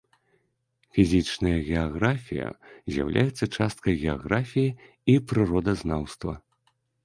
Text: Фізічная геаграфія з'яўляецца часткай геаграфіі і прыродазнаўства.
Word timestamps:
Фізічная 0.97 1.57
геаграфія 1.67 2.47
з'яўляецца 2.95 3.51
часткай 3.59 3.93
геаграфіі 4.07 4.75
і 5.15 5.19
прыродазнаўства. 5.29 6.33